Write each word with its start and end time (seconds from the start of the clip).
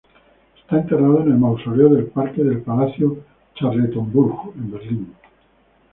Está 0.59 0.77
enterrado 0.77 1.21
en 1.21 1.27
el 1.33 1.37
Mausoleo 1.37 1.89
del 1.89 2.05
Parque 2.07 2.43
del 2.43 2.63
Palacio 2.63 3.23
Charlottenburg 3.53 4.51
en 4.55 4.71
Berlín. 4.71 5.13